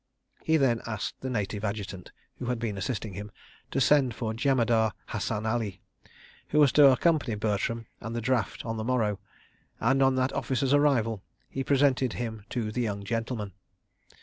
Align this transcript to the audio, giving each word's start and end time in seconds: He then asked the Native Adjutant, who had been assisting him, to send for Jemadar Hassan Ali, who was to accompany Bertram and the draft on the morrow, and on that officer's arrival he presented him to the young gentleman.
He 0.43 0.57
then 0.57 0.81
asked 0.87 1.21
the 1.21 1.29
Native 1.29 1.63
Adjutant, 1.63 2.11
who 2.39 2.45
had 2.47 2.57
been 2.57 2.75
assisting 2.75 3.13
him, 3.13 3.29
to 3.69 3.79
send 3.79 4.15
for 4.15 4.33
Jemadar 4.33 4.93
Hassan 5.09 5.45
Ali, 5.45 5.79
who 6.47 6.57
was 6.59 6.71
to 6.71 6.91
accompany 6.91 7.35
Bertram 7.35 7.85
and 7.99 8.15
the 8.15 8.19
draft 8.19 8.65
on 8.65 8.77
the 8.77 8.83
morrow, 8.83 9.19
and 9.79 10.01
on 10.01 10.15
that 10.15 10.33
officer's 10.33 10.73
arrival 10.73 11.21
he 11.51 11.63
presented 11.63 12.13
him 12.13 12.45
to 12.49 12.71
the 12.71 12.81
young 12.81 13.03
gentleman. 13.03 13.53